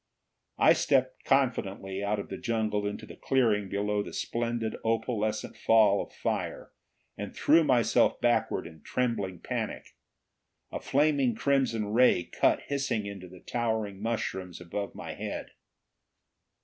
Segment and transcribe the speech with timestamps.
[0.57, 6.01] I stepped confidently out of the jungle into the clearing below the splendid opalescent fall
[6.01, 6.71] of fire
[7.19, 9.93] and threw myself backward in trembling panic.
[10.71, 15.51] A flaming crimson ray cut hissing into the towering mushrooms above my head.